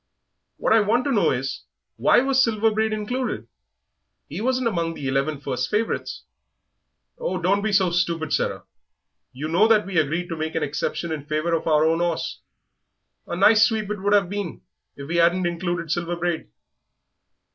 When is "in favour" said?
11.11-11.53